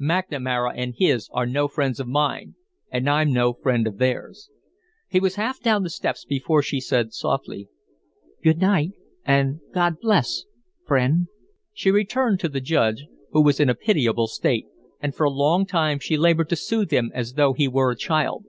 McNamara 0.00 0.72
and 0.76 0.94
his 0.96 1.28
are 1.32 1.46
no 1.46 1.66
friends 1.66 1.98
of 1.98 2.06
mine, 2.06 2.54
and 2.92 3.10
I'm 3.10 3.32
no 3.32 3.52
friend 3.52 3.88
of 3.88 3.98
theirs." 3.98 4.48
He 5.08 5.18
was 5.18 5.34
half 5.34 5.60
down 5.60 5.82
the 5.82 5.90
steps 5.90 6.24
before 6.24 6.62
she 6.62 6.78
said, 6.78 7.12
softly: 7.12 7.66
"Good 8.40 8.58
night, 8.58 8.90
and 9.24 9.58
God 9.74 9.96
bless 10.00 10.44
you 10.44 10.86
friend." 10.86 11.26
She 11.74 11.90
returned 11.90 12.38
to 12.38 12.48
the 12.48 12.60
Judge, 12.60 13.06
who 13.32 13.42
was 13.42 13.58
in 13.58 13.68
a 13.68 13.74
pitiable 13.74 14.28
state, 14.28 14.66
and 15.00 15.12
for 15.12 15.24
a 15.24 15.28
long 15.30 15.66
time 15.66 15.98
she 15.98 16.16
labored 16.16 16.50
to 16.50 16.54
soothe 16.56 16.92
him 16.92 17.10
as 17.12 17.32
though 17.32 17.52
he 17.52 17.66
were 17.66 17.90
a 17.90 17.96
child. 17.96 18.44